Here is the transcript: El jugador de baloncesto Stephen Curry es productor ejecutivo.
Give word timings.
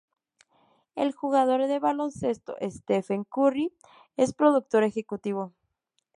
El 0.95 1.11
jugador 1.13 1.67
de 1.67 1.77
baloncesto 1.77 2.55
Stephen 2.63 3.23
Curry 3.23 3.71
es 4.17 4.33
productor 4.33 4.83
ejecutivo. 4.83 5.53